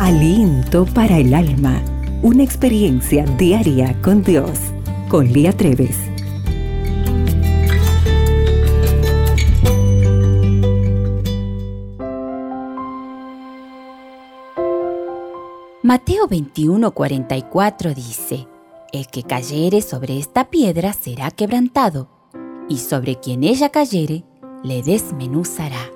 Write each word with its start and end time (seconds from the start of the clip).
Aliento 0.00 0.86
para 0.86 1.18
el 1.18 1.32
alma. 1.32 1.80
Una 2.20 2.42
experiencia 2.42 3.24
diaria 3.24 3.96
con 4.02 4.24
Dios. 4.24 4.50
Con 5.08 5.32
Lía 5.32 5.52
Treves. 5.52 5.96
Mateo 15.84 16.26
21:44 16.26 17.94
dice, 17.94 18.48
El 18.92 19.06
que 19.06 19.22
cayere 19.22 19.80
sobre 19.80 20.18
esta 20.18 20.50
piedra 20.50 20.92
será 20.92 21.30
quebrantado, 21.30 22.08
y 22.68 22.78
sobre 22.78 23.20
quien 23.20 23.44
ella 23.44 23.68
cayere, 23.68 24.24
le 24.64 24.82
desmenuzará. 24.82 25.90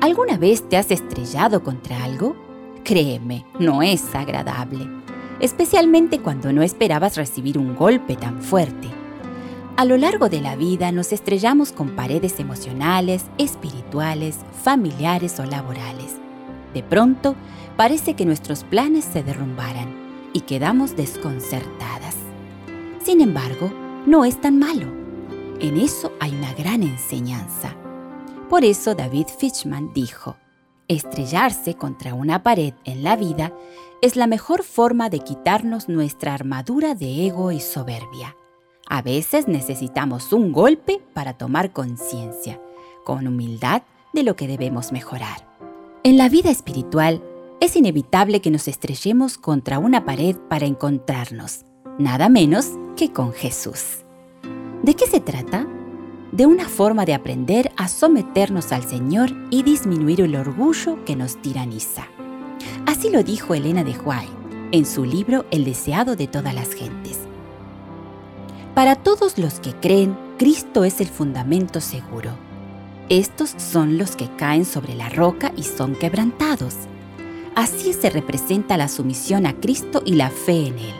¿Alguna 0.00 0.38
vez 0.38 0.68
te 0.68 0.76
has 0.76 0.92
estrellado 0.92 1.64
contra 1.64 2.04
algo? 2.04 2.36
Créeme, 2.86 3.44
no 3.58 3.82
es 3.82 4.14
agradable, 4.14 4.86
especialmente 5.40 6.20
cuando 6.20 6.52
no 6.52 6.62
esperabas 6.62 7.16
recibir 7.16 7.58
un 7.58 7.74
golpe 7.74 8.14
tan 8.14 8.40
fuerte. 8.40 8.86
A 9.76 9.84
lo 9.84 9.96
largo 9.96 10.28
de 10.28 10.40
la 10.40 10.54
vida 10.54 10.92
nos 10.92 11.12
estrellamos 11.12 11.72
con 11.72 11.96
paredes 11.96 12.38
emocionales, 12.38 13.24
espirituales, 13.38 14.38
familiares 14.62 15.40
o 15.40 15.44
laborales. 15.46 16.14
De 16.74 16.84
pronto, 16.84 17.34
parece 17.76 18.14
que 18.14 18.24
nuestros 18.24 18.62
planes 18.62 19.04
se 19.04 19.24
derrumbaran 19.24 19.92
y 20.32 20.42
quedamos 20.42 20.94
desconcertadas. 20.94 22.14
Sin 23.02 23.20
embargo, 23.20 23.72
no 24.06 24.24
es 24.24 24.40
tan 24.40 24.60
malo. 24.60 24.86
En 25.58 25.76
eso 25.76 26.12
hay 26.20 26.36
una 26.36 26.54
gran 26.54 26.84
enseñanza. 26.84 27.74
Por 28.48 28.64
eso 28.64 28.94
David 28.94 29.26
Fitchman 29.40 29.92
dijo, 29.92 30.36
Estrellarse 30.88 31.74
contra 31.74 32.14
una 32.14 32.44
pared 32.44 32.74
en 32.84 33.02
la 33.02 33.16
vida 33.16 33.52
es 34.02 34.14
la 34.14 34.28
mejor 34.28 34.62
forma 34.62 35.10
de 35.10 35.18
quitarnos 35.18 35.88
nuestra 35.88 36.32
armadura 36.32 36.94
de 36.94 37.26
ego 37.26 37.50
y 37.50 37.60
soberbia. 37.60 38.36
A 38.88 39.02
veces 39.02 39.48
necesitamos 39.48 40.32
un 40.32 40.52
golpe 40.52 41.02
para 41.12 41.32
tomar 41.32 41.72
conciencia, 41.72 42.60
con 43.04 43.26
humildad, 43.26 43.82
de 44.12 44.22
lo 44.22 44.36
que 44.36 44.46
debemos 44.46 44.92
mejorar. 44.92 45.46
En 46.04 46.16
la 46.16 46.28
vida 46.28 46.50
espiritual, 46.50 47.22
es 47.60 47.74
inevitable 47.74 48.40
que 48.40 48.50
nos 48.50 48.68
estrellemos 48.68 49.38
contra 49.38 49.78
una 49.78 50.04
pared 50.04 50.36
para 50.48 50.66
encontrarnos, 50.66 51.64
nada 51.98 52.28
menos 52.28 52.70
que 52.96 53.12
con 53.12 53.32
Jesús. 53.32 54.04
¿De 54.82 54.94
qué 54.94 55.06
se 55.06 55.20
trata? 55.20 55.66
De 56.36 56.44
una 56.44 56.68
forma 56.68 57.06
de 57.06 57.14
aprender 57.14 57.72
a 57.78 57.88
someternos 57.88 58.70
al 58.70 58.86
Señor 58.86 59.30
y 59.48 59.62
disminuir 59.62 60.20
el 60.20 60.36
orgullo 60.36 61.02
que 61.06 61.16
nos 61.16 61.40
tiraniza. 61.40 62.08
Así 62.84 63.08
lo 63.08 63.22
dijo 63.22 63.54
Elena 63.54 63.84
de 63.84 63.96
Huay 63.98 64.28
en 64.70 64.84
su 64.84 65.06
libro 65.06 65.46
El 65.50 65.64
deseado 65.64 66.14
de 66.14 66.26
todas 66.26 66.54
las 66.54 66.74
gentes. 66.74 67.20
Para 68.74 68.96
todos 68.96 69.38
los 69.38 69.60
que 69.60 69.72
creen, 69.72 70.14
Cristo 70.38 70.84
es 70.84 71.00
el 71.00 71.06
fundamento 71.06 71.80
seguro. 71.80 72.32
Estos 73.08 73.54
son 73.56 73.96
los 73.96 74.14
que 74.14 74.28
caen 74.36 74.66
sobre 74.66 74.94
la 74.94 75.08
roca 75.08 75.52
y 75.56 75.62
son 75.62 75.94
quebrantados. 75.94 76.74
Así 77.54 77.94
se 77.94 78.10
representa 78.10 78.76
la 78.76 78.88
sumisión 78.88 79.46
a 79.46 79.54
Cristo 79.54 80.02
y 80.04 80.16
la 80.16 80.28
fe 80.28 80.66
en 80.66 80.78
Él. 80.80 80.94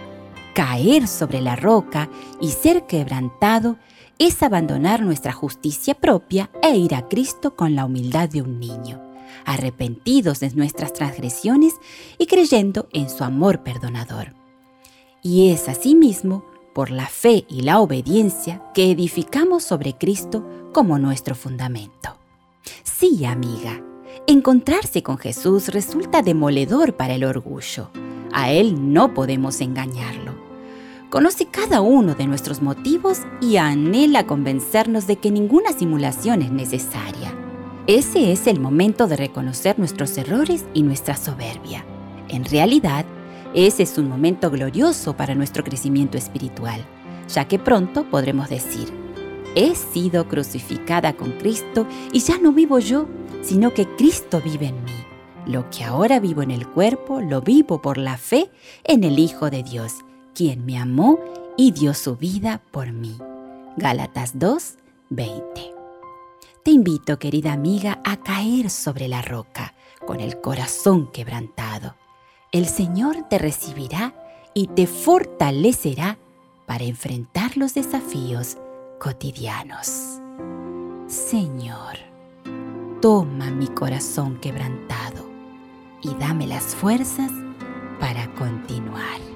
Caer 0.54 1.06
sobre 1.06 1.42
la 1.42 1.56
roca 1.56 2.08
y 2.40 2.52
ser 2.52 2.86
quebrantado 2.86 3.76
es 4.18 4.42
abandonar 4.42 5.02
nuestra 5.02 5.32
justicia 5.32 5.94
propia 5.94 6.50
e 6.62 6.76
ir 6.76 6.94
a 6.94 7.08
Cristo 7.08 7.54
con 7.54 7.74
la 7.76 7.84
humildad 7.84 8.28
de 8.28 8.42
un 8.42 8.58
niño, 8.58 9.00
arrepentidos 9.44 10.40
de 10.40 10.50
nuestras 10.50 10.92
transgresiones 10.92 11.74
y 12.18 12.26
creyendo 12.26 12.88
en 12.92 13.10
su 13.10 13.24
amor 13.24 13.62
perdonador. 13.62 14.34
Y 15.22 15.50
es 15.50 15.68
asimismo 15.68 16.44
por 16.74 16.90
la 16.90 17.06
fe 17.06 17.44
y 17.48 17.62
la 17.62 17.80
obediencia 17.80 18.62
que 18.74 18.90
edificamos 18.90 19.64
sobre 19.64 19.94
Cristo 19.94 20.46
como 20.72 20.98
nuestro 20.98 21.34
fundamento. 21.34 22.16
Sí, 22.84 23.24
amiga, 23.24 23.82
encontrarse 24.26 25.02
con 25.02 25.18
Jesús 25.18 25.68
resulta 25.68 26.22
demoledor 26.22 26.96
para 26.96 27.14
el 27.14 27.24
orgullo. 27.24 27.90
A 28.32 28.50
Él 28.50 28.92
no 28.92 29.14
podemos 29.14 29.60
engañarlo 29.60 30.25
conoce 31.10 31.46
cada 31.46 31.80
uno 31.80 32.14
de 32.14 32.26
nuestros 32.26 32.62
motivos 32.62 33.20
y 33.40 33.56
anhela 33.56 34.26
convencernos 34.26 35.06
de 35.06 35.16
que 35.16 35.30
ninguna 35.30 35.72
simulación 35.72 36.42
es 36.42 36.50
necesaria. 36.50 37.34
Ese 37.86 38.32
es 38.32 38.46
el 38.46 38.58
momento 38.58 39.06
de 39.06 39.16
reconocer 39.16 39.78
nuestros 39.78 40.18
errores 40.18 40.64
y 40.74 40.82
nuestra 40.82 41.16
soberbia. 41.16 41.84
En 42.28 42.44
realidad, 42.44 43.04
ese 43.54 43.84
es 43.84 43.96
un 43.96 44.08
momento 44.08 44.50
glorioso 44.50 45.16
para 45.16 45.34
nuestro 45.34 45.62
crecimiento 45.62 46.18
espiritual, 46.18 46.84
ya 47.28 47.46
que 47.46 47.58
pronto 47.58 48.04
podremos 48.10 48.48
decir, 48.48 48.92
he 49.54 49.74
sido 49.76 50.26
crucificada 50.28 51.12
con 51.12 51.32
Cristo 51.32 51.86
y 52.12 52.18
ya 52.18 52.38
no 52.38 52.52
vivo 52.52 52.80
yo, 52.80 53.06
sino 53.42 53.72
que 53.72 53.86
Cristo 53.96 54.42
vive 54.44 54.66
en 54.66 54.84
mí. 54.84 54.92
Lo 55.46 55.70
que 55.70 55.84
ahora 55.84 56.18
vivo 56.18 56.42
en 56.42 56.50
el 56.50 56.66
cuerpo, 56.66 57.20
lo 57.20 57.40
vivo 57.40 57.80
por 57.80 57.98
la 57.98 58.16
fe 58.16 58.50
en 58.82 59.04
el 59.04 59.20
Hijo 59.20 59.48
de 59.48 59.62
Dios 59.62 60.04
quien 60.36 60.66
me 60.66 60.78
amó 60.78 61.18
y 61.56 61.72
dio 61.72 61.94
su 61.94 62.16
vida 62.16 62.60
por 62.70 62.92
mí. 62.92 63.16
Gálatas 63.78 64.38
2, 64.38 64.74
20. 65.08 65.74
Te 66.62 66.70
invito, 66.70 67.18
querida 67.18 67.54
amiga, 67.54 68.02
a 68.04 68.18
caer 68.18 68.68
sobre 68.68 69.08
la 69.08 69.22
roca 69.22 69.74
con 70.06 70.20
el 70.20 70.42
corazón 70.42 71.10
quebrantado. 71.10 71.94
El 72.52 72.66
Señor 72.66 73.26
te 73.30 73.38
recibirá 73.38 74.14
y 74.52 74.66
te 74.66 74.86
fortalecerá 74.86 76.18
para 76.66 76.84
enfrentar 76.84 77.56
los 77.56 77.72
desafíos 77.72 78.58
cotidianos. 79.00 80.20
Señor, 81.06 81.96
toma 83.00 83.50
mi 83.50 83.68
corazón 83.68 84.38
quebrantado 84.38 85.30
y 86.02 86.14
dame 86.16 86.46
las 86.46 86.74
fuerzas 86.74 87.30
para 87.98 88.34
continuar. 88.34 89.35